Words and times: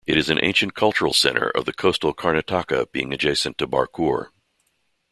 It 0.07 0.17
is 0.17 0.31
an 0.31 0.43
ancient 0.43 0.73
cultural 0.73 1.13
centre 1.13 1.51
of 1.51 1.65
the 1.65 1.73
Coastal 1.73 2.11
Karnataka 2.11 2.91
being 2.91 3.13
adjacent 3.13 3.59
to 3.59 3.67
Barkur. 3.67 4.29